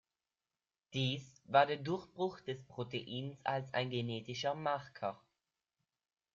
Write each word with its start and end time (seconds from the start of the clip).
Dies 0.95 1.43
war 1.45 1.67
der 1.67 1.77
Durchbruch 1.77 2.39
des 2.39 2.63
Proteins 2.63 3.37
als 3.43 3.71
ein 3.75 3.91
genetischer 3.91 4.55
Marker. 4.55 5.21